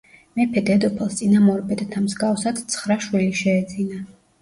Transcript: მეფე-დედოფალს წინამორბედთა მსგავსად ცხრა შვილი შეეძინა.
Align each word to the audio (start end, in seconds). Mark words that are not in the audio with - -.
მეფე-დედოფალს 0.39 1.19
წინამორბედთა 1.19 2.03
მსგავსად 2.07 2.65
ცხრა 2.75 3.01
შვილი 3.09 3.33
შეეძინა. 3.45 4.05